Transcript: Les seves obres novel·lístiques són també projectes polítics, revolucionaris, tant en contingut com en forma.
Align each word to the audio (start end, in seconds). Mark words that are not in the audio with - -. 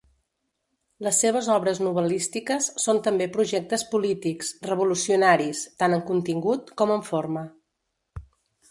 Les 1.07 1.19
seves 1.23 1.49
obres 1.55 1.81
novel·lístiques 1.87 2.69
són 2.85 3.03
també 3.09 3.27
projectes 3.37 3.85
polítics, 3.93 4.53
revolucionaris, 4.73 5.63
tant 5.85 5.99
en 6.01 6.07
contingut 6.11 6.75
com 6.83 6.97
en 6.99 7.07
forma. 7.13 7.49